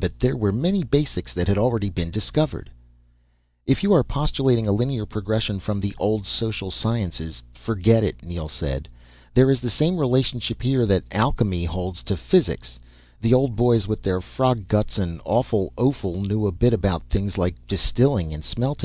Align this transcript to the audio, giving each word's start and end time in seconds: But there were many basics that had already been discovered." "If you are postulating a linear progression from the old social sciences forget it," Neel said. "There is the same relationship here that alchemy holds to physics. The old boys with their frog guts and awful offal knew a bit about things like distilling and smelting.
But 0.00 0.18
there 0.18 0.36
were 0.36 0.50
many 0.50 0.82
basics 0.82 1.32
that 1.34 1.46
had 1.46 1.56
already 1.56 1.88
been 1.88 2.10
discovered." 2.10 2.68
"If 3.64 3.84
you 3.84 3.92
are 3.92 4.02
postulating 4.02 4.66
a 4.66 4.72
linear 4.72 5.06
progression 5.06 5.60
from 5.60 5.78
the 5.78 5.94
old 6.00 6.26
social 6.26 6.72
sciences 6.72 7.44
forget 7.52 8.02
it," 8.02 8.20
Neel 8.24 8.48
said. 8.48 8.88
"There 9.34 9.48
is 9.52 9.60
the 9.60 9.70
same 9.70 9.96
relationship 9.96 10.62
here 10.62 10.84
that 10.84 11.04
alchemy 11.12 11.64
holds 11.66 12.02
to 12.10 12.16
physics. 12.16 12.80
The 13.20 13.34
old 13.34 13.54
boys 13.54 13.86
with 13.86 14.02
their 14.02 14.20
frog 14.20 14.66
guts 14.66 14.98
and 14.98 15.20
awful 15.24 15.72
offal 15.76 16.20
knew 16.20 16.44
a 16.48 16.50
bit 16.50 16.72
about 16.72 17.04
things 17.04 17.38
like 17.38 17.54
distilling 17.68 18.34
and 18.34 18.42
smelting. 18.44 18.82